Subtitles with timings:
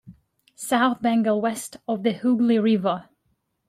[0.55, 3.07] South Bengal west of the Hugli river.